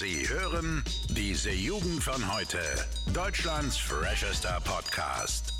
[0.00, 2.56] Sie hören diese Jugend von heute.
[3.12, 5.52] Deutschlands freshester Podcast.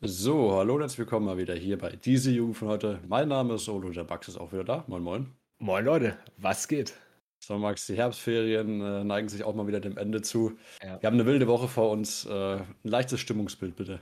[0.00, 3.00] So, hallo und herzlich willkommen mal wieder hier bei diese Jugend von heute.
[3.08, 4.84] Mein Name ist Olo, der Max ist auch wieder da.
[4.86, 5.26] Moin, moin.
[5.58, 6.94] Moin Leute, was geht?
[7.40, 10.56] So, Max, die Herbstferien äh, neigen sich auch mal wieder dem Ende zu.
[10.80, 11.02] Ja.
[11.02, 12.24] Wir haben eine wilde Woche vor uns.
[12.24, 14.00] Äh, ein leichtes Stimmungsbild, bitte.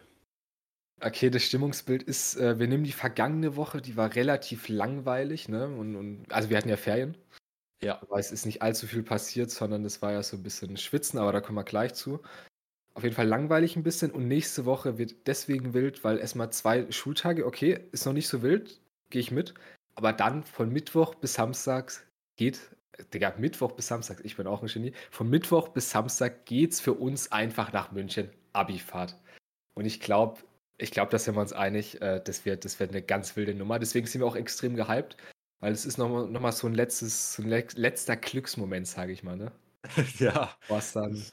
[1.00, 5.68] Okay, das Stimmungsbild ist, äh, wir nehmen die vergangene Woche, die war relativ langweilig, ne?
[5.68, 7.16] Und, und also wir hatten ja Ferien.
[7.82, 8.00] Ja.
[8.00, 11.18] Aber es ist nicht allzu viel passiert, sondern es war ja so ein bisschen Schwitzen,
[11.18, 12.20] aber da kommen wir gleich zu.
[12.94, 16.90] Auf jeden Fall langweilig ein bisschen und nächste Woche wird deswegen wild, weil erstmal zwei
[16.90, 19.54] Schultage, okay, ist noch nicht so wild, gehe ich mit.
[19.94, 21.92] Aber dann von Mittwoch bis Samstag
[22.36, 22.60] geht,
[23.12, 26.92] Digga, Mittwoch bis Samstag, ich bin auch ein Genie, von Mittwoch bis Samstag geht's für
[26.92, 29.16] uns einfach nach München, Abifahrt.
[29.74, 30.40] Und ich glaube,
[30.78, 33.54] ich glaube, da sind wir uns einig, äh, das, wird, das wird eine ganz wilde
[33.54, 33.78] Nummer.
[33.78, 35.16] Deswegen sind wir auch extrem gehypt,
[35.62, 39.12] weil es ist nochmal noch mal so ein letztes, so ein le letzter Glücksmoment, sage
[39.12, 39.52] ich mal, ne?
[40.18, 40.54] ja.
[40.62, 41.24] Bevor es dann,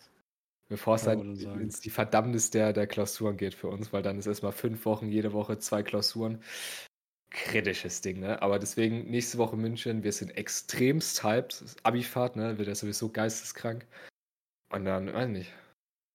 [0.70, 4.28] bevor es dann ins die Verdammnis der, der Klausuren geht für uns, weil dann ist
[4.28, 6.44] erstmal fünf Wochen, jede Woche zwei Klausuren.
[7.32, 8.40] Kritisches Ding, ne?
[8.42, 11.64] Aber deswegen nächste Woche München, wir sind extremst hyped.
[11.82, 12.58] Abifahrt, ne?
[12.60, 13.88] Wird ja sowieso geisteskrank.
[14.72, 15.52] Und dann, weiß nicht.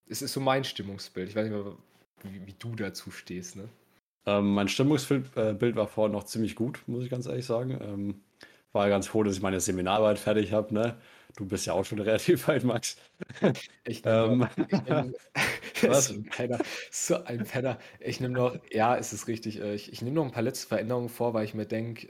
[0.07, 1.29] Es ist so mein Stimmungsbild.
[1.29, 1.77] Ich weiß nicht mehr,
[2.23, 3.67] wie, wie du dazu stehst, ne?
[4.25, 7.77] Ähm, mein Stimmungsbild äh, war vorhin noch ziemlich gut, muss ich ganz ehrlich sagen.
[7.81, 8.23] Ähm,
[8.73, 10.73] war ganz froh, dass ich meine Seminararbeit fertig habe.
[10.73, 10.97] Ne?
[11.37, 12.97] Du bist ja auch schon relativ weit, Max.
[13.85, 15.15] Ich Ähm, nehme nehm,
[15.85, 16.07] Was?
[16.07, 16.59] so ein Penner,
[16.91, 17.79] so ein Penner.
[17.99, 20.67] Ich nehme noch, ja, es ist richtig, äh, ich, ich nehme noch ein paar letzte
[20.67, 22.07] Veränderungen vor, weil ich mir denke,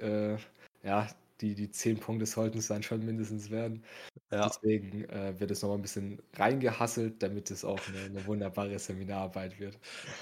[0.84, 1.08] äh, ja,
[1.42, 3.84] die, die zehn Punkte sollten es dann schon mindestens werden.
[4.32, 4.48] ja.
[4.48, 9.60] Deswegen äh, wird es nochmal ein bisschen reingehasselt, damit es auch eine, eine wunderbare Seminararbeit
[9.60, 9.78] wird.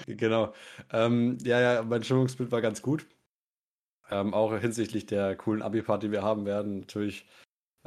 [0.06, 0.52] Genau.
[0.92, 3.06] Ähm, ja, ja, mein Stimmungsbild war ganz gut.
[4.10, 6.80] Ähm, auch hinsichtlich der coolen Abi-Party, die wir haben werden.
[6.80, 7.26] Natürlich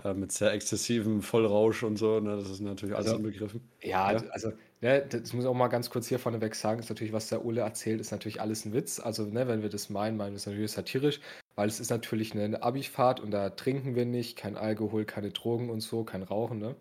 [0.04, 2.20] äh, mit sehr exzessivem Vollrausch und so.
[2.20, 2.38] Ne?
[2.38, 3.62] Das ist natürlich alles Also- inbegriffen.
[3.82, 4.20] Ja, Ja.
[4.32, 4.52] also,
[4.82, 7.46] ne, das muss ich auch mal ganz kurz hier vorneweg sagen, ist natürlich, was der
[7.46, 9.00] Ole erzählt, ist natürlich alles ein Witz.
[9.00, 11.20] Also, ne, wenn wir das meinen, meinen wir es natürlich satirisch,
[11.58, 15.70] weil es ist natürlich eine, Abi-Fahrt und da trinken wir nicht, kein Alkohol, keine Drogen
[15.70, 16.76] und so, kein Rauchen, ne?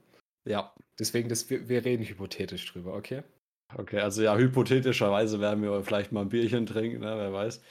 [0.47, 0.73] Ja.
[0.99, 3.23] Deswegen, das, wir, wir reden hypothetisch drüber, okay?
[3.75, 7.15] Okay, also ja, hypothetischerweise werden wir vielleicht mal ein Bierchen trinken, ne?
[7.17, 7.63] wer weiß.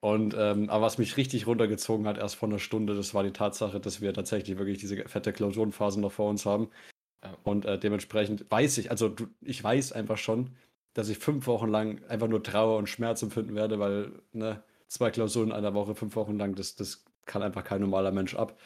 [0.00, 3.32] Und ähm, aber was mich richtig runtergezogen hat, erst vor einer Stunde, das war die
[3.32, 6.70] Tatsache, dass wir tatsächlich wirklich diese fette Klausurenphase noch vor uns haben.
[7.22, 7.36] Ja.
[7.42, 10.56] Und äh, dementsprechend weiß ich, also du, ich weiß einfach schon,
[10.94, 14.62] dass ich fünf Wochen lang einfach nur Trauer und Schmerz empfinden werde, weil ne,
[14.94, 18.34] zwei Klausuren in einer Woche, fünf Wochen lang, das, das kann einfach kein normaler Mensch
[18.34, 18.58] ab.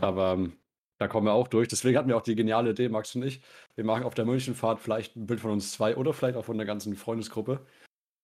[0.00, 0.52] Aber ähm,
[0.98, 1.68] da kommen wir auch durch.
[1.68, 3.40] Deswegen hatten wir auch die geniale Idee, Max und ich.
[3.74, 6.56] Wir machen auf der Münchenfahrt vielleicht ein Bild von uns zwei oder vielleicht auch von
[6.56, 7.60] der ganzen Freundesgruppe.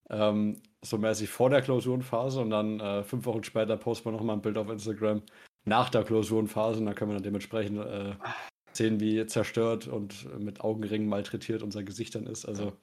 [0.09, 4.35] Ähm, so mäßig vor der Klausurenphase und dann äh, fünf Wochen später posten wir nochmal
[4.35, 5.21] ein Bild auf Instagram
[5.65, 8.15] nach der Klausurenphase und dann können wir dann dementsprechend äh,
[8.73, 12.45] sehen, wie zerstört und mit Augenringen malträtiert unser Gesicht dann ist.
[12.45, 12.73] Also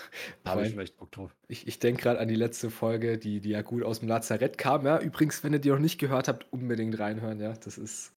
[0.44, 1.34] habe ich echt Bock drauf.
[1.48, 4.58] Ich, ich denke gerade an die letzte Folge, die, die ja gut aus dem Lazarett
[4.58, 4.86] kam.
[4.86, 7.40] Ja, übrigens, wenn ihr die noch nicht gehört habt, unbedingt reinhören.
[7.40, 8.12] Ja, das ist.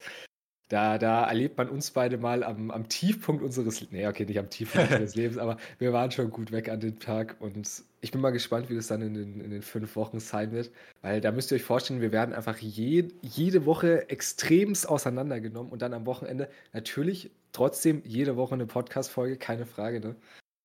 [0.68, 3.92] Da, da erlebt man uns beide mal am, am Tiefpunkt unseres Lebens.
[3.92, 6.98] Nee, okay, nicht am Tiefpunkt unseres Lebens, aber wir waren schon gut weg an dem
[6.98, 7.36] Tag.
[7.40, 10.50] Und ich bin mal gespannt, wie das dann in den, in den fünf Wochen sein
[10.50, 10.70] wird.
[11.02, 15.82] Weil da müsst ihr euch vorstellen, wir werden einfach je, jede Woche extremst auseinandergenommen und
[15.82, 20.16] dann am Wochenende natürlich trotzdem jede Woche eine Podcast-Folge, keine Frage, ne?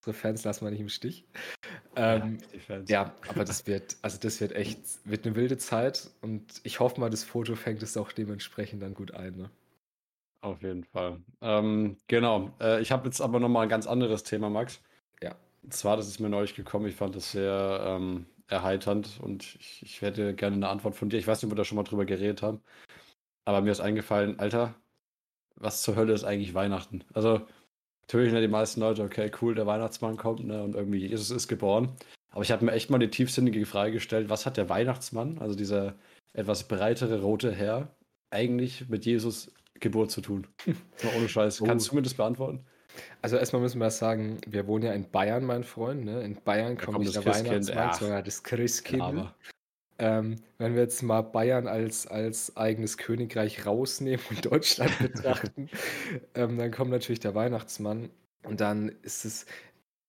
[0.07, 1.25] Unsere Fans lassen wir nicht im Stich.
[1.97, 2.89] Ähm, Fans.
[2.89, 7.01] ja, aber das wird, also das wird echt, wird eine wilde Zeit und ich hoffe
[7.01, 9.35] mal, das Foto fängt es auch dementsprechend dann gut ein.
[9.35, 9.49] Ne?
[10.39, 11.19] Auf jeden Fall.
[11.41, 12.53] Ähm, genau.
[12.61, 14.79] Äh, ich habe jetzt aber nochmal ein ganz anderes Thema, Max.
[15.21, 15.35] Ja.
[15.61, 19.81] Und zwar, das ist mir neulich gekommen, ich fand das sehr ähm, erheiternd und ich,
[19.83, 21.17] ich hätte gerne eine Antwort von dir.
[21.17, 22.61] Ich weiß nicht, ob wir da schon mal drüber geredet haben.
[23.43, 24.73] Aber mir ist eingefallen, Alter,
[25.55, 27.03] was zur Hölle ist eigentlich Weihnachten?
[27.13, 27.41] Also,
[28.07, 31.47] natürlich ne, die meisten Leute, okay, cool, der Weihnachtsmann kommt ne, und irgendwie Jesus ist
[31.47, 31.89] geboren.
[32.31, 35.55] Aber ich habe mir echt mal die tiefsinnige Frage gestellt, was hat der Weihnachtsmann, also
[35.55, 35.95] dieser
[36.33, 37.89] etwas breitere rote Herr,
[38.29, 40.47] eigentlich mit Jesus Geburt zu tun?
[41.03, 41.61] Mal ohne Scheiß.
[41.61, 41.65] Oh.
[41.65, 42.65] Kannst du mir das beantworten?
[43.21, 46.05] Also erstmal müssen wir sagen, wir wohnen ja in Bayern, mein Freund.
[46.05, 46.21] Ne?
[46.21, 49.31] In Bayern kommt kommt nicht der Weihnachtsmann, sondern das Christkind.
[49.99, 55.69] Ähm, wenn wir jetzt mal Bayern als, als eigenes Königreich rausnehmen und Deutschland betrachten,
[56.35, 58.09] ähm, dann kommt natürlich der Weihnachtsmann.
[58.43, 59.45] Und dann ist es,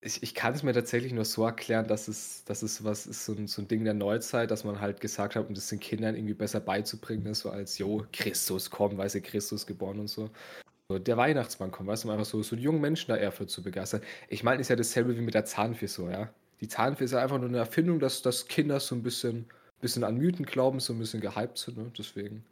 [0.01, 3.25] ich, ich kann es mir tatsächlich nur so erklären, dass es, dass es was ist,
[3.25, 5.79] so ein, so ein Ding der Neuzeit, dass man halt gesagt hat, um das den
[5.79, 10.07] Kindern irgendwie besser beizubringen, ist so als, jo, Christus kommt, weißt du, Christus geboren und
[10.07, 10.29] so.
[10.89, 13.31] So, der Weihnachtsmann kommt, weißt du, um einfach so, so einen jungen Menschen da eher
[13.31, 14.01] für zu begeistern.
[14.29, 16.33] Ich meine, ist ja dasselbe wie mit der Zahnfrisur, ja.
[16.61, 19.45] Die Zahnfrisur ist ja einfach nur eine Erfindung, dass, dass Kinder so ein bisschen,
[19.79, 21.91] bisschen an Mythen glauben, so ein bisschen gehypt sind, ne?
[21.97, 22.43] Deswegen.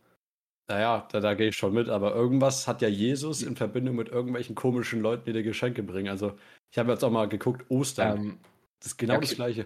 [0.69, 4.09] Naja, da, da gehe ich schon mit, aber irgendwas hat ja Jesus in Verbindung mit
[4.09, 6.09] irgendwelchen komischen Leuten, die dir Geschenke bringen.
[6.09, 6.37] Also,
[6.71, 8.17] ich habe jetzt auch mal geguckt, Ostern.
[8.17, 8.39] Ähm,
[8.79, 9.35] das ist genau ja, das.
[9.35, 9.65] Gleiche.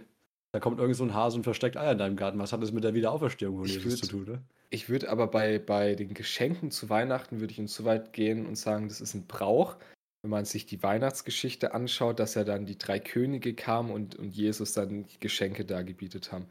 [0.53, 2.37] Da kommt irgend so ein Hase und versteckt Eier in deinem Garten.
[2.37, 4.41] Was hat das mit der Wiederauferstehung von Jesus würd- zu tun, ne?
[4.69, 8.45] Ich würde aber bei, bei den Geschenken zu Weihnachten würde ich uns so weit gehen
[8.45, 9.75] und sagen, das ist ein Brauch.
[10.21, 14.35] Wenn man sich die Weihnachtsgeschichte anschaut, dass ja dann die drei Könige kamen und, und
[14.35, 16.45] Jesus dann Geschenke dargebietet haben.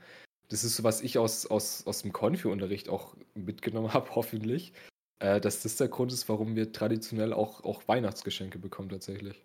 [0.50, 4.72] Das ist so, was ich aus, aus, aus dem Konfi-Unterricht auch mitgenommen habe, hoffentlich.
[5.20, 9.42] Äh, dass das der Grund ist, warum wir traditionell auch, auch Weihnachtsgeschenke bekommen, tatsächlich.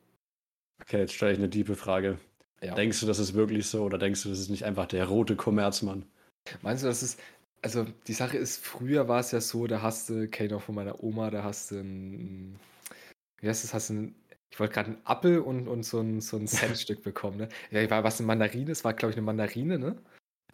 [0.81, 2.17] Okay, jetzt stelle ich eine tiefe Frage.
[2.61, 2.73] Ja.
[2.73, 5.35] Denkst du, das ist wirklich so oder denkst du, das ist nicht einfach der rote
[5.35, 6.05] Kommerzmann?
[6.61, 7.19] Meinst du, das ist.
[7.61, 10.61] Also, die Sache ist, früher war es ja so, da hast du, kenn ich noch
[10.61, 12.59] von meiner Oma, da hast du ein.
[13.41, 13.73] Wie heißt das?
[13.73, 14.15] Hast du ein.
[14.51, 17.49] Ich wollte gerade einen Apfel und, und so ein, so ein Centstück bekommen, ne?
[17.71, 18.65] Ja, war was eine Mandarine?
[18.65, 19.97] Das war, glaube ich, eine Mandarine, ne?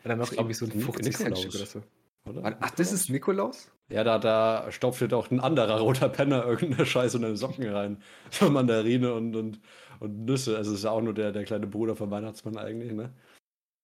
[0.03, 1.75] Und dann noch irgendwie so ein Nik- 50 Centstück Nikolaus.
[1.75, 2.39] oder so.
[2.39, 2.57] Oder?
[2.61, 3.71] Ach, das ist Nikolaus?
[3.89, 8.01] Ja, da, da stopft doch ein anderer roter Penner irgendeine Scheiße in deine Socken rein.
[8.31, 9.59] So Mandarine und, und,
[9.99, 10.55] und Nüsse.
[10.57, 13.11] Also, es ist ja auch nur der, der kleine Bruder vom Weihnachtsmann eigentlich, ne?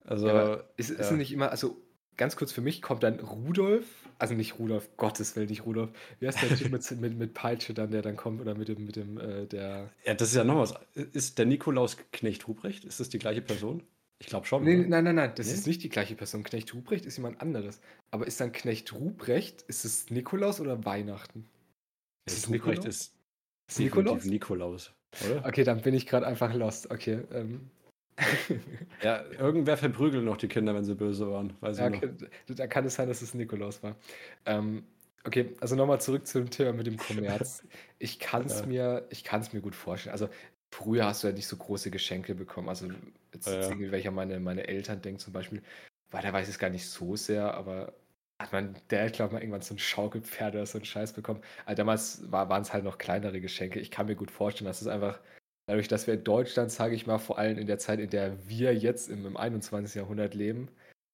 [0.05, 1.17] Also, Ja, aber ist, ist ja.
[1.17, 1.75] nicht immer, also
[2.15, 3.85] ganz kurz für mich kommt dann Rudolf,
[4.17, 5.89] also nicht Rudolf, Gottes Willen, nicht Rudolf.
[6.19, 8.85] Wie heißt der Typ mit, mit, mit Peitsche dann, der dann kommt oder mit dem,
[8.85, 9.89] mit dem, äh, der.
[10.05, 10.73] ja, das ist ja noch was.
[10.93, 12.85] Ist der Nikolaus Knecht Ruprecht?
[12.85, 13.83] Ist das die gleiche Person?
[14.19, 14.63] Ich glaube schon.
[14.63, 15.53] Nee, nein, nein, nein, das Nee?
[15.53, 16.43] ist nicht die gleiche Person.
[16.43, 17.79] Knecht Ruprecht ist jemand anderes.
[18.11, 21.47] Aber ist dann Knecht Ruprecht, ist es Nikolaus oder Weihnachten?
[22.25, 22.85] Ist es Ruprecht Nikolaus?
[22.85, 23.15] ist
[23.69, 24.25] Ist Nikolaus?
[24.25, 24.93] Nikolaus,
[25.23, 25.45] oder?
[25.45, 26.89] Okay, dann bin ich gerade einfach lost.
[26.91, 27.21] Okay.
[27.31, 27.69] Ähm.
[29.03, 31.53] Ja, irgendwer verprügelt noch die Kinder, wenn sie böse waren.
[31.59, 32.55] Weiß ja, ich noch.
[32.55, 33.95] da kann es sein, dass es Nikolaus war.
[34.47, 34.83] Ähm,
[35.23, 37.63] okay, also nochmal zurück zu dem Thema mit dem Kommerz.
[37.99, 38.65] Ich kann es Ja.
[38.65, 40.13] mir, ich kann es mir gut vorstellen.
[40.13, 40.29] Also
[40.73, 42.69] früher hast du ja nicht so große Geschenke bekommen.
[42.69, 42.87] Also
[43.33, 43.91] jetzt, Ja, ja.
[43.91, 45.61] welcher meine, meine Eltern denken zum Beispiel,
[46.11, 47.93] weil der weiß es gar nicht so sehr, aber
[48.39, 51.41] hat mein Dad, glaube ich, mal irgendwann so ein Schaukelpferd oder so einen Scheiß bekommen.
[51.65, 53.79] Also damals war, waren es halt noch kleinere Geschenke.
[53.79, 55.19] Ich kann mir gut vorstellen, dass es einfach,
[55.67, 58.47] dadurch, dass wir in Deutschland, sage ich mal, vor allem in der Zeit, in der
[58.47, 59.95] wir jetzt im, im 21.
[59.95, 60.69] Jahrhundert leben,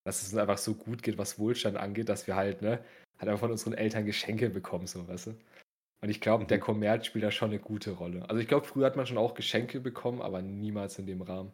[0.06, 2.83] dass es uns einfach so gut geht, was Wohlstand angeht, dass wir halt, ne,
[3.19, 5.35] halt einfach von unseren Eltern Geschenke bekommen, so, weißt du?
[6.03, 6.47] Und ich glaube, Mhm.
[6.50, 8.27] der Kommerz spielt da schon eine gute Rolle.
[8.27, 11.53] Also ich glaube, früher hat man schon auch Geschenke bekommen, aber niemals in dem Rahmen.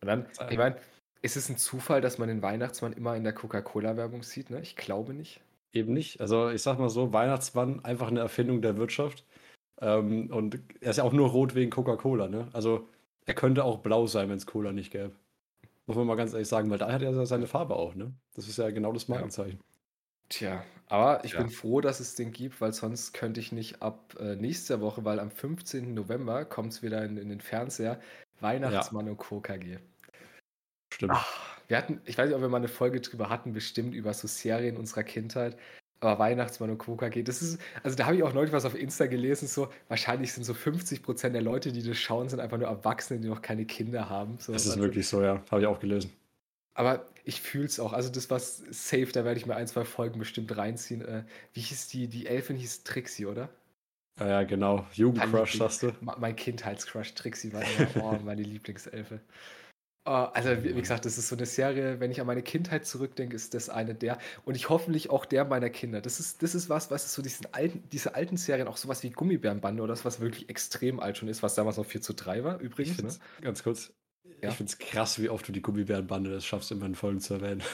[0.00, 0.76] Und dann, ich meine,
[1.22, 4.60] ist es ein Zufall, dass man den Weihnachtsmann immer in der Coca-Cola-Werbung sieht, ne?
[4.60, 5.40] Ich glaube nicht.
[5.72, 6.20] Eben nicht.
[6.20, 9.24] Also ich sag mal so, Weihnachtsmann einfach eine Erfindung der Wirtschaft.
[9.80, 12.46] Ähm, und er ist ja auch nur rot wegen Coca-Cola, ne?
[12.52, 12.88] Also
[13.26, 15.16] er könnte auch blau sein, wenn es Cola nicht gäbe.
[15.86, 18.12] Muss man mal ganz ehrlich sagen, weil da hat er ja seine Farbe auch, ne?
[18.36, 19.58] Das ist ja genau das Markenzeichen.
[20.28, 21.38] Tja, aber ich Ja.
[21.38, 25.04] bin froh, dass es den gibt, weil sonst könnte ich nicht ab äh, nächster Woche,
[25.04, 25.94] weil am 15.
[25.94, 28.00] November kommt es wieder in, in den Fernseher,
[28.40, 29.40] Weihnachtsmann und Co.
[29.40, 29.78] KG.
[30.92, 31.12] Stimmt.
[31.14, 34.12] Ach, wir hatten, ich weiß nicht, ob wir mal eine Folge drüber hatten, bestimmt über
[34.14, 35.56] so Serien unserer Kindheit.
[36.00, 36.96] Aber Weihnachtsmann und Co.
[36.96, 40.32] KG, das ist, also da habe ich auch neulich was auf Insta gelesen, so, wahrscheinlich
[40.32, 43.64] sind so 50% der Leute, die das schauen, sind einfach nur Erwachsene, die noch keine
[43.64, 44.36] Kinder haben.
[44.38, 45.42] So, das ist also, wirklich so, ja.
[45.50, 46.12] Habe ich auch gelesen.
[46.74, 47.92] Aber ich fühle es auch.
[47.92, 51.02] Also das was safe, da werde ich mir ein, zwei Folgen bestimmt reinziehen.
[51.02, 53.48] Äh, wie hieß die, die Elfin hieß Trixie, oder?
[54.18, 54.86] Ja, ja, genau.
[54.92, 55.92] Jugendcrush, sagst du.
[56.00, 59.20] Mein Kindheitscrush Trixie war immer, oh, meine Lieblingselfe.
[60.06, 62.84] Oh, also wie, wie gesagt, das ist so eine Serie, wenn ich an meine Kindheit
[62.84, 66.02] zurückdenke, ist das eine der und ich hoffentlich auch der meiner Kinder.
[66.02, 69.02] Das ist, das ist was, was ist so diesen alten, diese alten Serien, auch sowas
[69.02, 72.12] wie Gummibärenbande oder das, was wirklich extrem alt schon ist, was damals noch 4 zu
[72.12, 73.02] 3 war, übrigens.
[73.02, 73.10] Ne?
[73.40, 73.94] ganz kurz,
[74.40, 74.50] Ja.
[74.50, 77.62] ich find's krass, wie oft du die Gummibärenbande das schaffst, in meinen Folgen zu erwähnen.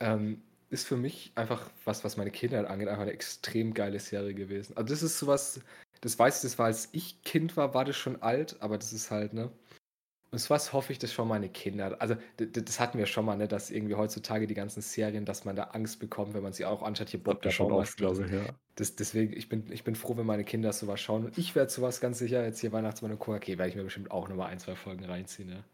[0.00, 4.32] Ähm, ist für mich einfach was, was meine Kindheit angeht, einfach eine extrem geile Serie
[4.32, 4.76] gewesen.
[4.76, 5.60] Also das ist sowas,
[6.00, 8.92] das weiß ich, das war, als ich Kind war, war das schon alt, aber das
[8.92, 9.50] ist halt, ne?
[10.30, 13.48] Und sowas hoffe ich, dass schon meine Kinder, also das hatten wir schon mal, ne,
[13.48, 16.82] dass irgendwie heutzutage die ganzen Serien, dass man da Angst bekommt, wenn man sie auch
[16.82, 18.44] anschaut, hier Bob der schon oft, glaube ich, ja.
[18.74, 21.24] Das, deswegen, ich bin, ich bin froh, wenn meine Kinder sowas schauen.
[21.24, 23.34] Und ich werde sowas ganz sicher, jetzt hier Weihnachtsmann und Co.
[23.34, 25.64] Okay, werde ich mir bestimmt auch nochmal ein, zwei Folgen reinziehen, ja.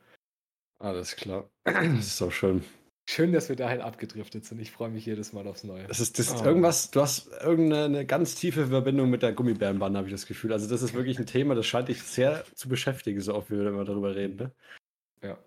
[0.78, 1.50] Alles klar.
[1.64, 2.62] Das ist so schön.
[3.06, 4.60] Schön, dass wir dahin abgedriftet sind.
[4.60, 5.86] Ich freue mich jedes Mal aufs Neue.
[5.86, 6.46] Das ist, das ist Oh.
[6.46, 10.52] irgendwas, du hast irgendeine eine ganz tiefe Verbindung mit der Gummibärenbande, habe ich das Gefühl.
[10.52, 13.58] Also das ist wirklich ein Thema, das scheint dich sehr zu beschäftigen, so oft wie
[13.58, 14.36] wir immer darüber reden.
[14.36, 14.52] Ne?
[15.22, 15.38] Ja.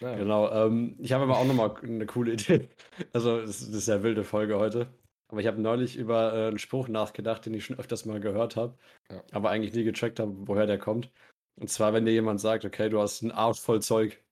[0.00, 0.18] Naja.
[0.18, 0.50] Genau.
[0.66, 2.68] Ähm, ich habe aber auch nochmal eine coole Idee.
[3.12, 4.86] Also das ist eine sehr wilde Folge heute.
[5.28, 8.54] Aber ich habe neulich über äh, einen Spruch nachgedacht, den ich schon öfters mal gehört
[8.56, 8.78] habe,
[9.10, 9.22] Ja.
[9.32, 11.10] aber eigentlich nie gecheckt habe, woher der kommt.
[11.56, 14.22] Und zwar, wenn dir jemand sagt, okay, du hast einen Arsch voll Zeug.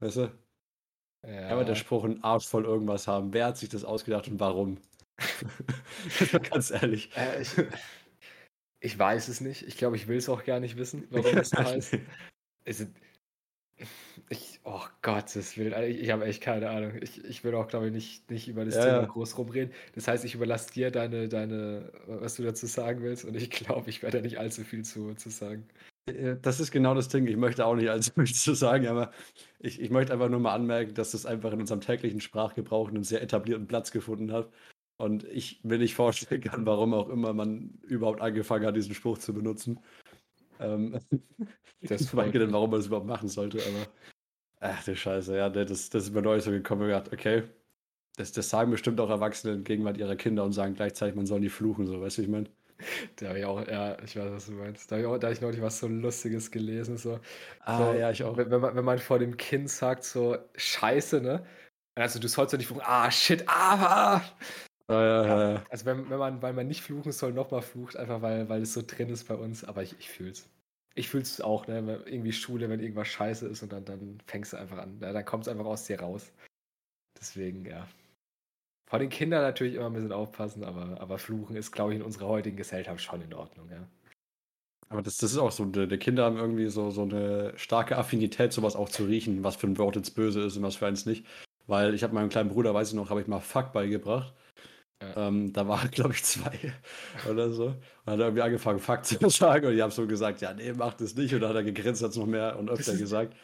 [0.00, 0.32] Weißt du?
[1.26, 1.48] Ja.
[1.48, 3.32] Aber der Spruch, einen Arsch voll irgendwas haben.
[3.32, 4.78] Wer hat sich das ausgedacht und warum?
[6.50, 7.10] Ganz ehrlich.
[7.16, 7.50] Äh, ich,
[8.80, 9.62] ich weiß es nicht.
[9.66, 11.98] Ich glaube, ich will es auch gar nicht wissen, warum das so heißt.
[12.64, 12.86] Es,
[14.28, 16.92] Ich, oh Gottes Willen, ich, ich habe echt keine Ahnung.
[17.02, 19.06] Ich, ich will auch, glaube ich, nicht, nicht über das Ja, Thema ja.
[19.06, 19.72] groß rumreden.
[19.94, 23.90] Das heißt, ich überlasse dir deine, deine, was du dazu sagen willst und ich glaube,
[23.90, 25.68] ich werde da nicht allzu viel zu, zu sagen.
[26.06, 27.26] Äh, Das ist genau das Ding.
[27.26, 29.12] Ich möchte auch nicht allzu viel zu sagen, aber
[29.58, 33.04] ich, ich möchte einfach nur mal anmerken, dass das einfach in unserem täglichen Sprachgebrauch einen
[33.04, 34.50] sehr etablierten Platz gefunden hat.
[34.98, 39.18] Und ich mir nicht vorstellen kann, warum auch immer man überhaupt angefangen hat, diesen Spruch
[39.18, 39.80] zu benutzen.
[40.60, 41.00] Ähm,
[41.82, 42.52] Das nicht, mich.
[42.52, 43.86] warum man das überhaupt machen sollte, aber
[44.60, 47.44] ach du Scheiße, ja, das, das ist mir neu so gekommen und gedacht, okay,
[48.16, 51.40] das, das sagen bestimmt auch Erwachsene in Gegenwart ihrer Kinder und sagen gleichzeitig, man soll
[51.40, 52.50] nie fluchen, so, weißt du, ich meine?
[53.16, 54.90] Da habe ich auch, ja, ich weiß, was du meinst.
[54.90, 56.96] Da habe ich, auch, da hab ich neulich was so Lustiges gelesen.
[56.98, 57.20] So,
[57.60, 58.36] Ah, so, ja, ich auch.
[58.36, 61.44] Wenn, wenn, man, wenn man vor dem Kind sagt, so, Scheiße, ne?
[61.94, 64.22] Also, du sollst doch nicht fluchen, ah, shit, ah, ah.
[64.90, 65.64] Ja, ja, ja.
[65.70, 68.74] Also, wenn, wenn man, weil man nicht fluchen soll, nochmal flucht, einfach weil, weil es
[68.74, 69.64] so drin ist bei uns.
[69.64, 70.48] Aber ich, ich fühl's.
[70.94, 71.86] Ich fühl's auch, ne?
[71.86, 74.98] Wenn irgendwie Schule, wenn irgendwas scheiße ist und dann, dann fängst du einfach an.
[75.00, 76.32] Ja, dann kommt es einfach aus dir raus.
[77.18, 77.86] Deswegen, ja.
[78.88, 82.04] Vor den Kindern natürlich immer ein bisschen aufpassen, aber, aber Fluchen ist, glaube ich, in
[82.04, 83.88] unserer heutigen Gesellschaft schon in Ordnung, ja.
[84.88, 88.52] Aber das, das ist auch so, die, Kinder haben irgendwie so, so eine starke Affinität,
[88.52, 91.06] sowas auch zu riechen, was für ein Wort jetzt böse ist und was für eins
[91.06, 91.26] nicht.
[91.66, 94.32] Weil ich habe meinem kleinen Bruder, weiß ich noch, habe ich mal Fuck beigebracht.
[95.02, 95.28] Ja.
[95.28, 96.72] Ähm, da war, glaube ich, zwei
[97.28, 97.66] oder so.
[97.66, 97.76] Und
[98.12, 99.66] hat er irgendwie angefangen, Fuck zu sagen.
[99.66, 101.34] Und ich habe so gesagt, ja, nee, mach das nicht.
[101.34, 103.34] Und dann hat er gegrinst, hat es noch mehr und öfter gesagt.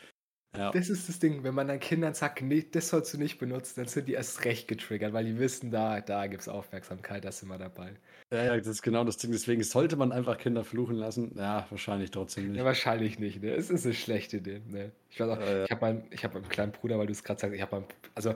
[0.57, 0.71] Ja.
[0.71, 3.73] Das ist das Ding, wenn man dann Kindern sagt, nee, das sollst du nicht benutzen,
[3.77, 7.33] dann sind die erst recht getriggert, weil die wissen, da, da gibt es Aufmerksamkeit, da
[7.33, 7.95] sind wir dabei.
[8.31, 9.33] ja, ja, das ist genau das Ding.
[9.33, 11.33] Deswegen sollte man einfach Kinder fluchen lassen.
[11.39, 12.65] Ja, wahrscheinlich trotzdem Ja, nicht.
[12.65, 13.55] wahrscheinlich nicht, ne?
[13.55, 14.93] Es ist eine schlechte Idee, ne?
[15.11, 15.65] Ich weiß auch, Ja, ja.
[15.65, 17.77] ich habe meinen, ich habe meinem kleinen Bruder, weil du es gerade sagst, ich habe
[17.77, 18.35] meinem, also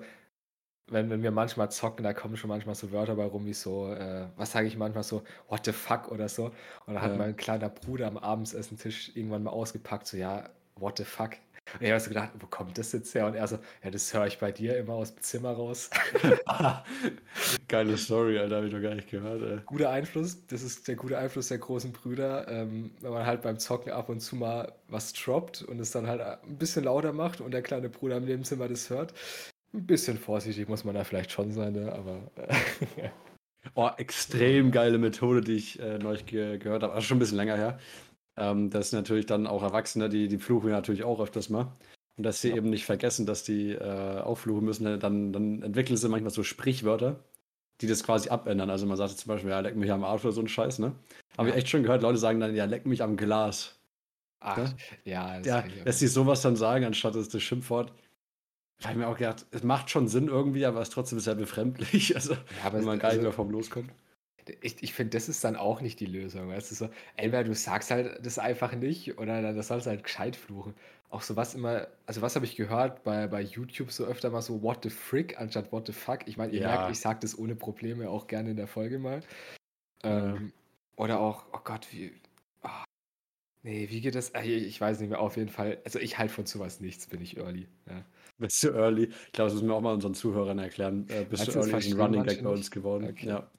[0.88, 3.92] wenn, wenn wir manchmal zocken, da kommen schon manchmal so Wörter bei rum wie so,
[3.92, 6.46] äh, was sage ich manchmal so, what the fuck oder so.
[6.86, 7.18] Und dann hat Ja.
[7.18, 11.32] mein kleiner Bruder am Abendessen-Tisch irgendwann mal ausgepackt, so, ja, what the fuck.
[11.74, 13.26] Und ich habe so gedacht, wo kommt das jetzt her?
[13.26, 15.90] Und er so, ja, das höre ich bei dir immer aus dem Zimmer raus.
[17.68, 19.42] Geile Story, Alter, habe ich noch gar nicht gehört.
[19.42, 19.58] Ey.
[19.66, 23.58] guter Einfluss, das ist der gute Einfluss der großen Brüder, ähm, wenn man halt beim
[23.58, 27.40] Zocken ab und zu mal was droppt und es dann halt ein bisschen lauter macht
[27.40, 29.12] und der kleine Bruder im Nebenzimmer das hört.
[29.74, 31.92] Ein bisschen vorsichtig muss man da vielleicht schon sein, ne?
[31.92, 33.08] aber äh,
[33.74, 36.92] Oh, extrem geile Methode, die ich äh, neulich ge gehört habe.
[36.94, 37.78] Also schon ein bisschen länger her.
[38.36, 41.72] Ähm, das sind natürlich dann auch Erwachsene, die, die fluchen natürlich auch öfters mal.
[42.16, 42.56] Und dass sie Ja.
[42.56, 46.42] eben nicht vergessen, dass die äh, auch fluchen müssen, dann, dann entwickeln sie manchmal so
[46.42, 47.20] Sprichwörter,
[47.80, 48.70] die das quasi abändern.
[48.70, 50.92] Also man sagt zum Beispiel, ja, leck mich am Arsch oder so ein Scheiß, ne?
[51.38, 51.58] Habe ich Ja.
[51.60, 53.78] echt schon gehört, Leute sagen dann, ja, leck mich am Glas.
[54.40, 54.72] ach, Ja?
[55.04, 57.92] ja, das Ja, ich dass sie sowas dann sagen, anstatt das, das Schimpfwort.
[58.80, 61.20] Da habe ich mir auch gedacht, es macht schon Sinn irgendwie, aber es ist trotzdem
[61.20, 62.14] sehr befremdlich.
[62.16, 63.90] Also, ja, wenn man gar nicht also, mehr vom loskommt.
[64.62, 66.48] Ich, ich finde, das ist dann auch nicht die Lösung.
[66.48, 69.90] Weißt du, so, entweder du sagst halt das einfach nicht oder dann das sollst du
[69.90, 70.74] halt gescheit fluchen.
[71.10, 74.42] Auch so was immer, also was habe ich gehört bei, bei YouTube so öfter mal
[74.42, 76.20] so What the frick anstatt What the fuck.
[76.26, 76.68] Ich meine, ihr Ja.
[76.68, 79.20] merkt, ich sage das ohne Probleme auch gerne in der Folge mal.
[80.04, 80.34] Ja.
[80.34, 80.52] Ähm,
[80.96, 82.12] oder auch, oh Gott, wie.
[82.62, 82.84] ah,
[83.62, 84.32] nee, wie geht das?
[84.44, 85.78] Ich weiß nicht mehr, auf jeden Fall.
[85.84, 87.68] Also ich halte von sowas nichts, bin ich early.
[87.86, 88.04] Ja.
[88.38, 89.04] Bist du early?
[89.04, 91.06] Ich glaube, das müssen wir auch mal unseren Zuhörern erklären.
[91.08, 93.08] Äh, bist du early ein Running Gag bei uns geworden.
[93.10, 93.28] Okay.
[93.28, 93.50] Ja.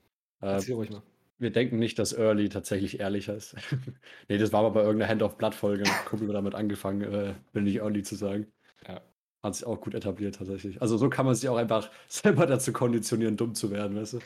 [0.42, 1.04] Äh, Erzähl ruhig mal.
[1.40, 3.56] wir denken nicht, dass early tatsächlich ehrlich heißt.
[4.30, 5.84] nee, das war aber bei irgendeiner Hand-of-Blood-Folge.
[6.06, 8.48] Kumpel damit angefangen, äh, will nicht early zu sagen.
[8.88, 9.02] Ja.
[9.44, 10.82] Hat sich auch gut etabliert tatsächlich.
[10.82, 14.20] Also so kann man sich auch einfach selber dazu konditionieren, dumm zu werden, weißt du?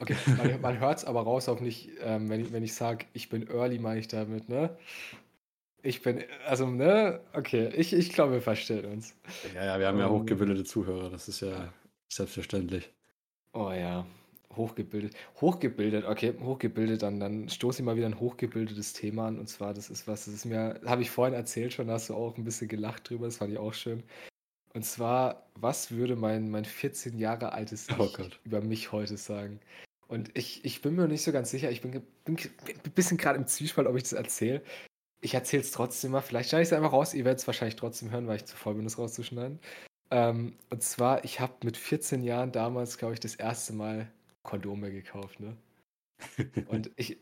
[0.00, 3.06] Okay, man, man hört es aber raus auf nicht, ähm, wenn ich, wenn ich sage,
[3.14, 4.76] ich bin early, meine ich damit, ne?
[5.82, 7.20] Ich bin, also, ne?
[7.32, 9.16] Okay, ich, ich glaube, wir verstehen uns.
[9.54, 10.10] Ja, ja, wir haben ja Ähm.
[10.10, 11.72] hochgebildete Zuhörer, das ist ja
[12.08, 12.92] selbstverständlich.
[13.54, 14.06] Oh ja,
[14.56, 15.14] hochgebildet.
[15.40, 19.38] Hochgebildet, okay, hochgebildet, dann, dann stoße ich mal wieder ein hochgebildetes Thema an.
[19.38, 22.10] Und zwar, das ist was, das ist mir, habe ich vorhin erzählt schon, da hast
[22.10, 24.02] du auch ein bisschen gelacht drüber, das fand ich auch schön.
[24.74, 28.08] Und zwar, was würde mein, mein 14 Jahre altes Oh
[28.44, 29.60] über mich heute sagen?
[30.08, 33.16] Und ich, ich bin mir nicht so ganz sicher, ich bin, bin, bin ein bisschen
[33.16, 34.62] gerade im Zwiespalt, ob ich das erzähle.
[35.20, 37.76] Ich erzähle es trotzdem mal, vielleicht schneide ich es einfach raus, ihr werdet es wahrscheinlich
[37.76, 39.60] trotzdem hören, weil ich zu voll bin, das rauszuschneiden.
[40.10, 44.90] Ähm, und zwar, ich habe mit 14 Jahren damals, glaube ich, das erste Mal Kondome
[44.90, 45.56] gekauft, ne?
[46.68, 47.18] Und ich,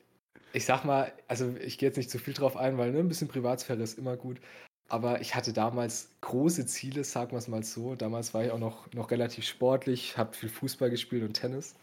[0.52, 3.08] ich sag mal, also ich gehe jetzt nicht zu viel drauf ein, weil ne, ein
[3.08, 4.40] bisschen Privatsphäre ist immer gut.
[4.88, 7.94] Aber ich hatte damals große Ziele, sagen wir es mal so.
[7.94, 11.76] Damals war ich auch noch, noch relativ sportlich, habe viel Fußball gespielt und Tennis.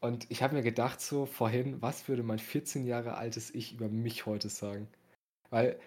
[0.00, 3.88] Und ich habe mir gedacht, so vorhin, was würde mein 14 Jahre altes Ich über
[3.88, 4.88] mich heute sagen?
[5.50, 5.78] Weil,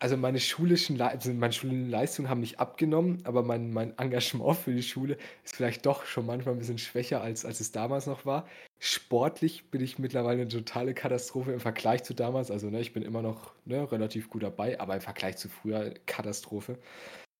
[0.00, 4.72] also meine schulischen also meine schulischen Leistungen haben nicht abgenommen, aber mein, mein Engagement für
[4.72, 8.24] die Schule ist vielleicht doch schon manchmal ein bisschen schwächer, als, als es damals noch
[8.24, 8.46] war.
[8.78, 12.50] Sportlich bin ich mittlerweile eine totale Katastrophe im Vergleich zu damals.
[12.50, 15.92] Also, ne, ich bin immer noch ne, relativ gut dabei, aber im Vergleich zu früher
[16.06, 16.78] Katastrophe.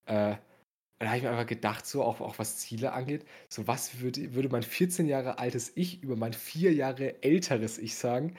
[0.07, 0.37] Äh,
[1.01, 4.35] da habe ich mir einfach gedacht, so auch, auch was Ziele angeht, so was würde,
[4.35, 8.37] würde mein 14 Jahre altes Ich über mein 4 Jahre älteres Ich sagen,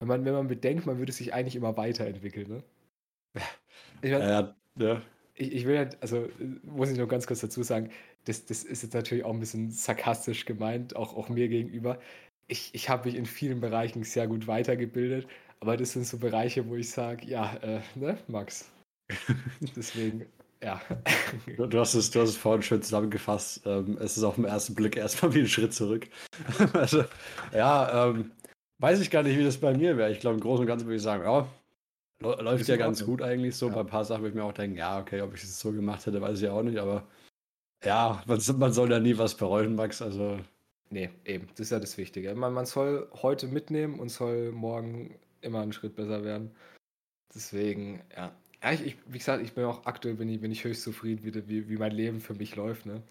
[0.00, 2.62] wenn man, wenn man bedenkt, man würde sich eigentlich immer weiterentwickeln, ne?
[4.02, 5.02] Ich, mein, Ja, ja.
[5.34, 6.30] ich, ich will ja, also äh,
[6.64, 7.90] muss ich noch ganz kurz dazu sagen,
[8.24, 11.98] das, das ist jetzt natürlich auch ein bisschen sarkastisch gemeint, auch, auch mir gegenüber.
[12.48, 15.26] Ich, ich habe mich in vielen Bereichen sehr gut weitergebildet,
[15.60, 18.70] aber das sind so Bereiche, wo ich sage, ja, äh, ne, Max.
[19.76, 20.26] Deswegen,
[20.62, 20.80] ja.
[21.56, 23.62] Du, du, hast es, du hast es vorhin schön zusammengefasst.
[23.66, 26.08] Ähm, es ist auf den ersten Blick erstmal wie ein Schritt zurück.
[26.72, 27.04] also,
[27.52, 28.32] ja, ähm,
[28.78, 30.12] weiß ich gar nicht, wie das bei mir wäre.
[30.12, 31.48] Ich glaube, im Großen und Ganzen würde ich sagen, ja,
[32.22, 33.68] läuft ja ganz gut eigentlich so.
[33.68, 33.74] Ja.
[33.74, 35.72] Bei ein paar Sachen würde ich mir auch denken, ja, okay, ob ich es so
[35.72, 37.06] gemacht hätte, weiß ich auch nicht, aber
[37.84, 40.00] ja, man, man soll ja nie was bereuen, Max.
[40.02, 40.38] Also.
[40.90, 42.34] Nee, eben, das ist ja das Wichtige.
[42.34, 46.50] Man, man soll heute mitnehmen und soll morgen immer einen Schritt besser werden.
[47.34, 50.64] Deswegen, ja, ja, ich, ich, wie gesagt, ich bin auch aktuell bin ich, bin ich
[50.64, 53.02] höchst zufrieden, wie, wie, wie mein Leben für mich läuft, ne?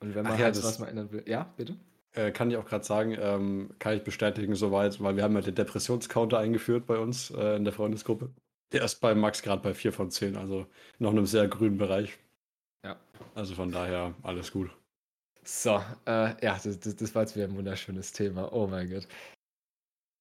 [0.00, 1.22] Und wenn man Ach halt was mal ändern will.
[1.26, 1.76] Ja, bitte?
[2.14, 5.40] Äh, kann ich auch gerade sagen, ähm, kann ich bestätigen soweit, weil wir haben ja
[5.40, 8.30] den Depressionscounter eingeführt bei uns äh, in der Freundesgruppe.
[8.72, 10.66] Der ist bei Max gerade bei 4 von 10, also
[10.98, 12.16] noch in einem sehr grünen Bereich.
[12.84, 12.96] Ja.
[13.34, 14.70] Also von daher alles gut.
[15.42, 18.52] So, äh, ja, das, das, war jetzt wieder ein wunderschönes Thema.
[18.52, 19.08] Oh mein Gott.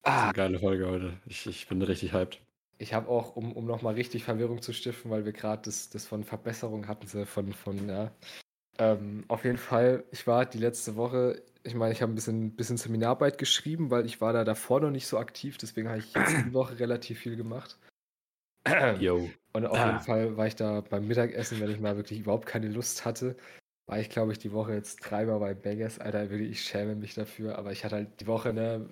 [0.01, 0.11] Ah.
[0.11, 1.13] Das ist eine geile Folge heute.
[1.27, 2.41] Ich, ich bin richtig hyped.
[2.79, 6.05] Ich habe auch, um, um nochmal richtig Verwirrung zu stiften, weil wir gerade das, das
[6.05, 8.11] von Verbesserung hatten, von, von ja.
[8.79, 12.55] Ähm, auf jeden Fall, ich war die letzte Woche, ich meine, ich habe ein bisschen,
[12.55, 16.13] bisschen Seminararbeit geschrieben, weil ich war da davor noch nicht so aktiv, deswegen habe ich
[16.13, 17.77] jetzt die Woche relativ viel gemacht.
[18.99, 19.29] Yo.
[19.53, 19.87] Und auf ah.
[19.87, 23.35] jeden Fall war ich da beim Mittagessen, wenn ich mal wirklich überhaupt keine Lust hatte,
[23.85, 25.99] war ich, glaube ich, die Woche jetzt dreimal bei Beggars.
[25.99, 28.89] Alter, wirklich, ich schäme mich dafür, aber ich hatte halt die Woche, ne,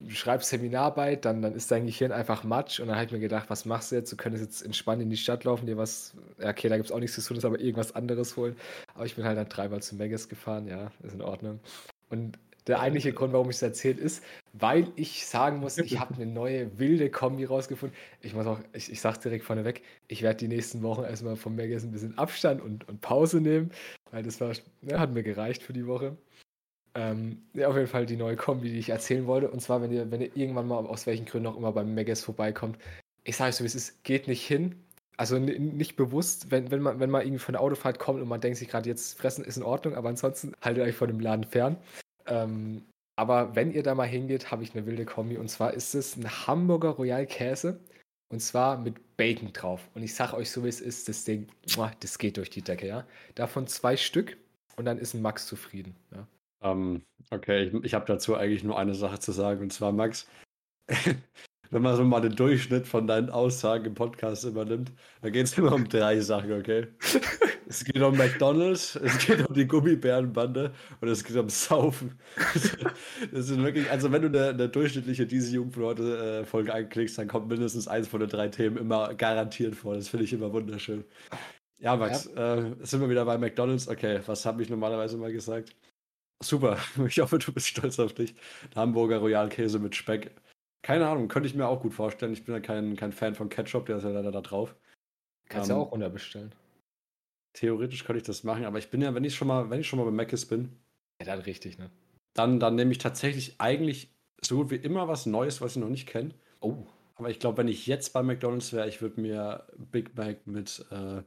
[0.00, 3.18] du schreibst Seminararbeit, dann, dann ist dein Gehirn einfach Matsch und dann habe ich mir
[3.18, 4.12] gedacht, was machst du jetzt?
[4.12, 7.00] Du könntest jetzt entspannt in die Stadt laufen, dir was, okay, da gibt es auch
[7.00, 8.56] nichts zu tun, ist aber irgendwas anderes holen.
[8.94, 11.60] Aber ich bin halt dann dreimal zu Megas gefahren, ja, ist in Ordnung.
[12.10, 12.38] Und
[12.68, 16.26] der eigentliche Grund, warum ich es erzählt, ist, weil ich sagen muss, ich habe eine
[16.26, 17.96] neue wilde Kombi rausgefunden.
[18.20, 21.54] Ich muss auch, ich, ich sage direkt vorneweg, ich werde die nächsten Wochen erstmal vom
[21.54, 23.70] Megas ein bisschen Abstand und, und Pause nehmen,
[24.10, 26.16] weil das war, ja, hat mir gereicht für die Woche.
[26.98, 29.48] Ähm, ja, auf jeden Fall die neue Kombi, die ich erzählen wollte.
[29.48, 32.24] Und zwar, wenn ihr, wenn ihr irgendwann mal aus welchen Gründen auch immer beim Megas
[32.24, 32.76] vorbeikommt,
[33.22, 34.74] ich sage euch so, wie es ist, geht nicht hin.
[35.16, 38.40] Also nicht bewusst, wenn, wenn, man, wenn man irgendwie von der Autofahrt kommt und man
[38.40, 41.44] denkt sich gerade, jetzt fressen ist in Ordnung, aber ansonsten haltet euch von dem Laden
[41.44, 41.76] fern.
[42.26, 42.82] Ähm,
[43.16, 45.36] aber wenn ihr da mal hingeht, habe ich eine wilde Kombi.
[45.36, 47.78] Und zwar ist es ein Hamburger Royal Käse.
[48.28, 49.88] Und zwar mit Bacon drauf.
[49.94, 51.46] Und ich sage euch so, wie es ist, das Ding,
[52.00, 53.06] das geht durch die Decke, ja.
[53.34, 54.36] Davon zwei Stück
[54.76, 55.96] und dann ist ein Max zufrieden.
[56.12, 56.26] Ja.
[56.62, 60.28] Ähm, okay, ich, ich habe dazu eigentlich nur eine Sache zu sagen, und zwar, Max,
[61.70, 65.58] wenn man so mal den Durchschnitt von deinen Aussagen im Podcast übernimmt, dann geht es
[65.58, 66.88] immer um drei Sachen, okay?
[67.68, 72.18] es geht um McDonalds, es geht um die Gummibärenbande und es geht um Saufen.
[73.32, 77.18] das ist wirklich, also wenn du eine, durchschnittliche diese Jugend für heute äh, Folge anklickst,
[77.18, 79.94] dann kommt mindestens eins von den drei Themen immer garantiert vor.
[79.94, 81.04] Das finde ich immer wunderschön.
[81.80, 82.56] Ja, Max, ja.
[82.56, 83.86] Äh, sind wir wieder bei McDonalds.
[83.88, 85.76] Okay, was habe ich normalerweise mal gesagt?
[86.42, 86.78] Super.
[87.06, 88.34] Ich hoffe, du bist stolz auf dich.
[88.74, 90.30] Hamburger Royalkäse mit Speck.
[90.82, 92.32] Keine Ahnung, könnte ich mir auch gut vorstellen.
[92.32, 94.74] Ich bin ja kein, kein Fan von Ketchup, der ist ja leider da drauf.
[95.48, 96.54] Kannst du ähm, ja auch unterbestellen.
[97.54, 99.88] Theoretisch könnte ich das machen, aber ich bin ja, wenn ich schon mal, wenn ich
[99.88, 100.76] schon mal bei Mc's bin.
[101.20, 101.90] Ja, dann richtig, ne?
[102.34, 105.88] Dann, dann nehme ich tatsächlich eigentlich so gut wie immer was Neues, was ich noch
[105.88, 106.34] nicht kenne.
[106.60, 106.86] Oh.
[107.16, 110.86] Aber ich glaube, wenn ich jetzt bei McDonalds wäre, ich würde mir Big Mac mit
[110.92, 111.22] äh,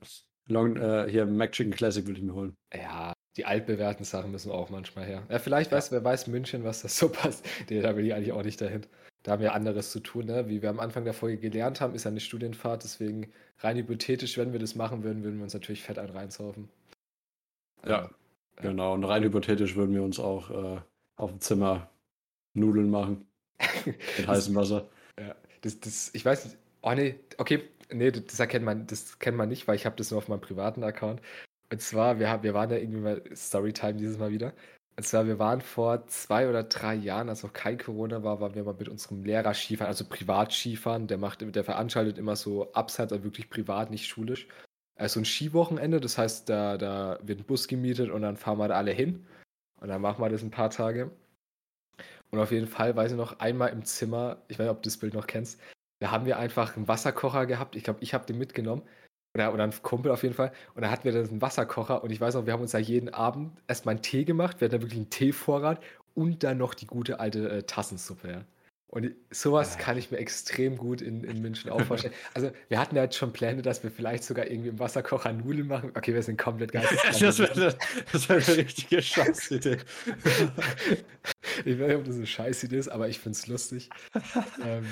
[0.47, 2.55] Long, äh, hier Mac Chicken Classic würde ich mir holen.
[2.73, 5.23] Ja, die altbewährten Sachen müssen auch manchmal her.
[5.29, 5.77] Ja, vielleicht ja.
[5.77, 7.45] weiß, wer weiß München, was das so passt.
[7.69, 8.85] Nee, da will ich eigentlich auch nicht dahin.
[9.23, 10.49] Da haben wir anderes zu tun, ne?
[10.49, 14.51] Wie wir am Anfang der Folge gelernt haben, ist eine Studienfahrt, deswegen rein hypothetisch, wenn
[14.51, 16.69] wir das machen würden, würden wir uns natürlich fett ein reinsaufen.
[17.85, 18.09] Ja,
[18.57, 18.93] äh, genau.
[18.93, 20.81] Und rein hypothetisch würden wir uns auch äh,
[21.17, 21.89] auf dem Zimmer
[22.53, 23.27] Nudeln machen.
[23.85, 24.89] mit heißem Wasser.
[25.19, 26.57] Ja, das, das, ich weiß nicht.
[26.81, 30.09] Oh nee, okay, nee, das erkennt man, das kennt man nicht, weil ich habe das
[30.09, 31.21] nur auf meinem privaten Account.
[31.71, 34.53] Und zwar, wir, haben, wir waren ja irgendwie mal Storytime dieses Mal wieder.
[34.97, 38.55] Und zwar, wir waren vor zwei oder drei Jahren, als noch kein Corona war, waren
[38.55, 41.07] wir mal mit unserem Lehrer Skifahren, also privat Skifahren.
[41.07, 44.47] Der macht, der veranstaltet immer so abseits, also wirklich privat, nicht schulisch.
[44.95, 48.67] Also ein Skiwochenende, das heißt, da, da wird ein Bus gemietet und dann fahren wir
[48.67, 49.25] da alle hin.
[49.79, 51.09] Und dann machen wir das ein paar Tage.
[52.31, 54.89] Und auf jeden Fall, weiß ich noch, einmal im Zimmer, ich weiß nicht, ob du
[54.89, 55.59] das Bild noch kennst,
[55.99, 57.75] da haben wir einfach einen Wasserkocher gehabt.
[57.75, 58.83] Ich glaube, ich habe den mitgenommen.
[59.33, 60.51] Oder, oder ein Kumpel auf jeden Fall.
[60.75, 62.03] Und dann hatten wir dann einen Wasserkocher.
[62.03, 64.59] Und ich weiß noch, wir haben uns da jeden Abend erstmal einen Tee gemacht.
[64.59, 65.81] Wir hatten da wirklich einen Teevorrat
[66.13, 68.29] und dann noch die gute alte äh, Tassensuppe.
[68.29, 68.45] Ja.
[68.91, 72.13] Und sowas kann ich mir extrem gut in, in München auch vorstellen.
[72.33, 75.67] Also, wir hatten ja jetzt schon Pläne, dass wir vielleicht sogar irgendwie im Wasserkocher Nudeln
[75.67, 75.91] machen.
[75.95, 76.85] Okay, wir sind komplett geil.
[77.19, 77.73] das wäre
[78.11, 79.77] das wär eine richtige Scheißidee.
[81.65, 83.89] ich weiß nicht, ob das eine Scheißidee ist, aber ich finde es lustig.
[84.65, 84.85] ähm,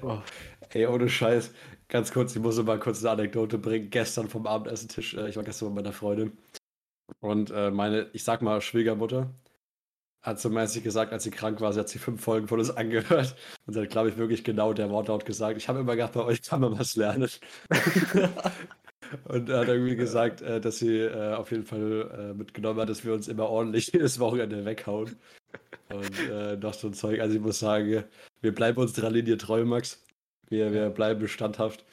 [0.00, 0.20] oh.
[0.70, 1.52] Ey, ohne Scheiß.
[1.88, 3.90] Ganz kurz, ich muss mal kurz eine Anekdote bringen.
[3.90, 6.36] Gestern vom Abendessentisch, äh, ich war gestern mit meiner Freundin.
[7.20, 9.30] Und äh, meine, ich sag mal, Schwiegermutter,
[10.22, 12.70] hat so mäßig gesagt, als sie krank war, sie hat sich fünf Folgen von uns
[12.76, 15.58] angehört und sie hat, glaube ich, wirklich genau der Wortlaut gesagt.
[15.58, 17.28] Ich habe immer gedacht, bei euch kann man was lernen.
[19.24, 23.04] und hat irgendwie gesagt, äh, dass sie äh, auf jeden Fall äh, mitgenommen hat, dass
[23.04, 25.16] wir uns immer ordentlich jedes Wochenende weghauen.
[25.90, 27.20] Und äh, noch so ein Zeug.
[27.20, 28.04] Also ich muss sagen,
[28.40, 30.02] wir bleiben unserer Linie treu, Max.
[30.54, 31.84] Wir, wir bleiben standhaft.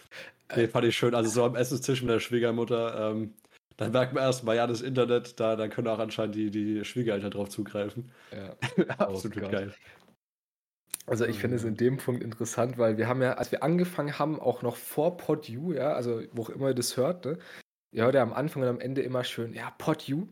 [0.55, 1.15] Nee, fand ich schön.
[1.15, 3.11] Also so am Essenstisch mit der Schwiegermutter.
[3.11, 3.33] Ähm,
[3.77, 7.31] dann merkt man erstmal, ja, das Internet, da, da können auch anscheinend die, die Schwiegereltern
[7.31, 8.11] drauf zugreifen.
[8.31, 8.55] Ja,
[8.97, 9.73] absolut oh geil.
[11.07, 14.19] Also ich finde es in dem Punkt interessant, weil wir haben ja, als wir angefangen
[14.19, 17.39] haben, auch noch vor PodU, ja, also wo auch immer ihr das hört, ne,
[17.91, 20.27] ihr hört ja am Anfang und am Ende immer schön, ja, PodU.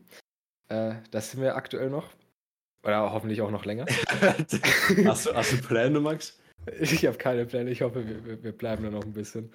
[0.68, 2.08] Äh, das sind wir aktuell noch.
[2.82, 3.86] Oder hoffentlich auch noch länger.
[5.04, 6.39] hast, du, hast du Pläne, Max?
[6.80, 9.50] Ich habe keine Pläne, ich hoffe, wir, wir bleiben da noch ein bisschen.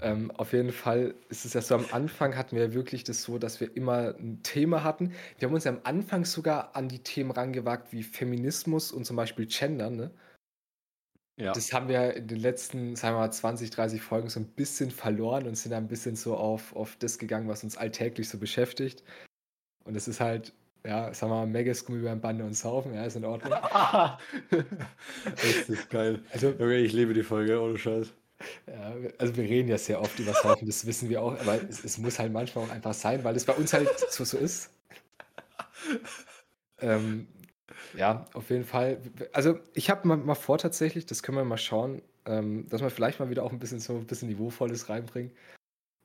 [0.00, 3.38] Ähm, auf jeden Fall ist es ja so, am Anfang hatten wir wirklich das so,
[3.38, 5.12] dass wir immer ein Thema hatten.
[5.38, 9.16] Wir haben uns ja am Anfang sogar an die Themen rangewagt wie Feminismus und zum
[9.16, 10.10] Beispiel Gender, ne?
[11.36, 11.52] Ja.
[11.52, 14.90] Das haben wir in den letzten, sagen wir mal, 20, 30 Folgen so ein bisschen
[14.90, 18.38] verloren und sind da ein bisschen so auf, auf das gegangen, was uns alltäglich so
[18.38, 19.04] beschäftigt.
[19.84, 20.52] Und es ist halt
[20.84, 23.52] ja, sagen wir mal, Megas Gummibärenbande und Saufen, ja, ist in Ordnung.
[24.50, 26.22] das ist geil.
[26.32, 28.12] Also, okay, ich liebe die Folge, ohne Scheiß.
[28.66, 31.84] Ja, also wir reden ja sehr oft über Saufen, das wissen wir auch, aber es,
[31.84, 34.70] es muss halt manchmal auch einfach sein, weil es bei uns halt so, so ist.
[36.80, 37.26] ähm,
[37.96, 38.98] ja, auf jeden Fall.
[39.32, 42.90] Also ich habe mal, mal, vor tatsächlich, das können wir mal schauen, ähm, dass wir
[42.90, 45.32] vielleicht mal wieder auch ein bisschen so ein bisschen Niveauvolles reinbringen.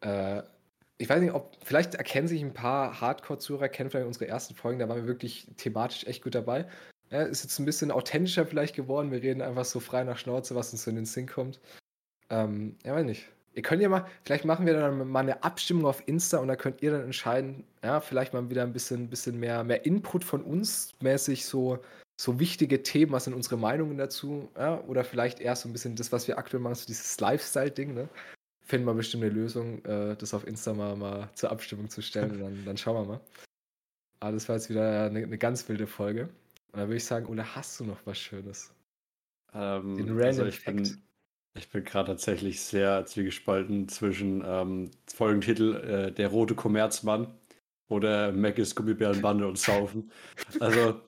[0.01, 0.41] Äh,
[0.97, 4.79] ich weiß nicht, ob, vielleicht erkennen sich ein paar Hardcore-Zuhörer, kennen vielleicht unsere ersten Folgen,
[4.79, 6.67] da waren wir wirklich thematisch echt gut dabei.
[7.09, 9.11] Ja, ist jetzt ein bisschen authentischer vielleicht geworden.
[9.11, 11.59] Wir reden einfach so frei nach Schnauze, was uns so in den Sinn kommt.
[12.29, 13.29] Ähm, ja, weiß nicht.
[13.55, 16.55] Ihr könnt ja mal, vielleicht machen wir dann mal eine Abstimmung auf Insta und da
[16.55, 20.41] könnt ihr dann entscheiden, ja, vielleicht mal wieder ein bisschen, bisschen mehr, mehr Input von
[20.41, 21.77] uns mäßig, so,
[22.19, 25.95] so wichtige Themen, was sind unsere Meinungen dazu, ja, oder vielleicht eher so ein bisschen
[25.95, 28.09] das, was wir aktuell machen, so dieses Lifestyle-Ding, ne?
[28.63, 32.31] Finden wir bestimmt eine Lösung, äh, das auf Insta mal, mal zur Abstimmung zu stellen
[32.31, 33.21] und dann, dann schauen wir mal.
[34.19, 36.29] Aber das war jetzt wieder eine, eine ganz wilde Folge.
[36.71, 38.73] Und da würde ich sagen, oder hast du noch was Schönes?
[39.53, 41.03] Ähm, Den Random also ich bin,
[41.55, 47.33] ich bin gerade tatsächlich sehr zwiegespalten zwischen ähm, Folgentitel äh, Der rote Kommerzmann
[47.89, 50.11] oder Maggis Gummibärenbande und Saufen.
[50.59, 51.01] Also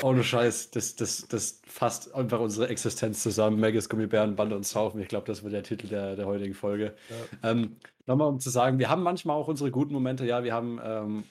[0.00, 3.60] ohne Scheiß, das, das, das fasst einfach unsere Existenz zusammen.
[3.60, 5.00] Maggis, Gummibären, Bande und Saufen.
[5.00, 6.94] Ich glaube, das wird der Titel der, der heutigen Folge.
[7.42, 7.50] Ja.
[7.50, 7.76] Ähm,
[8.06, 10.26] Nochmal, um zu sagen, wir haben manchmal auch unsere guten Momente.
[10.26, 11.24] Ja, wir haben ähm,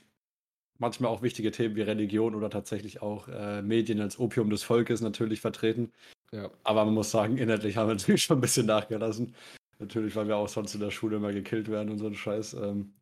[0.78, 5.02] manchmal auch wichtige Themen wie Religion oder tatsächlich auch äh, Medien als Opium des Volkes
[5.02, 5.92] natürlich vertreten.
[6.32, 6.50] Ja.
[6.64, 9.36] Aber man muss sagen, inhaltlich haben wir natürlich schon ein bisschen nachgelassen.
[9.80, 12.54] Natürlich, weil wir auch sonst in der Schule immer gekillt werden und so ein Scheiß.
[12.54, 12.94] Ähm,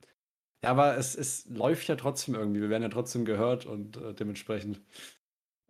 [0.63, 2.61] ja, aber es, es läuft ja trotzdem irgendwie.
[2.61, 4.81] Wir werden ja trotzdem gehört und äh, dementsprechend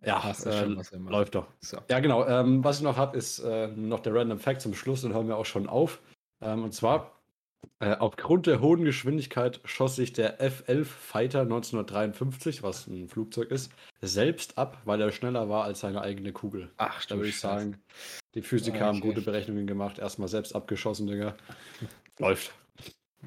[0.04, 0.64] ja, äh,
[0.96, 1.46] läuft doch.
[1.60, 1.78] So.
[1.88, 2.26] Ja, genau.
[2.26, 5.28] Ähm, was ich noch habe, ist äh, noch der Random Fact zum Schluss, dann hören
[5.28, 6.00] wir auch schon auf.
[6.40, 7.20] Ähm, und zwar,
[7.80, 13.72] äh, aufgrund der hohen Geschwindigkeit schoss sich der F-11 Fighter 1953, was ein Flugzeug ist,
[14.00, 16.70] selbst ab, weil er schneller war als seine eigene Kugel.
[16.78, 17.82] Ach, da würde ich sagen,
[18.34, 18.84] die Physiker okay.
[18.84, 21.36] haben gute Berechnungen gemacht, erstmal selbst abgeschossen, Digga.
[22.18, 22.52] Läuft.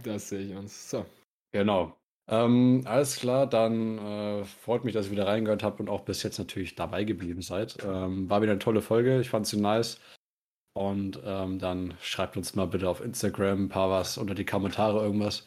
[0.03, 0.89] Das sehe ich uns.
[0.89, 1.05] So.
[1.51, 1.95] Genau.
[2.27, 6.23] Ähm, alles klar, dann äh, freut mich, dass ihr wieder reingehört habt und auch bis
[6.23, 7.77] jetzt natürlich dabei geblieben seid.
[7.83, 9.99] Ähm, war wieder eine tolle Folge, ich fand sie nice.
[10.73, 15.03] Und ähm, dann schreibt uns mal bitte auf Instagram ein paar was unter die Kommentare
[15.03, 15.45] irgendwas.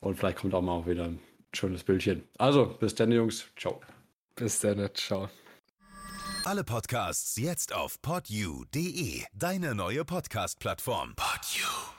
[0.00, 1.20] Und vielleicht kommt auch mal auch wieder ein
[1.52, 2.26] schönes Bildchen.
[2.38, 3.46] Also, bis dann, Jungs.
[3.56, 3.80] Ciao.
[4.34, 5.28] Bis dann, ciao.
[6.44, 11.14] Alle Podcasts jetzt auf podyou.de, deine neue Podcast-Plattform.
[11.14, 11.91] Podyou.